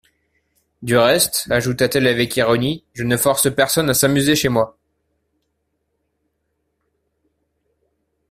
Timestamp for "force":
3.17-3.53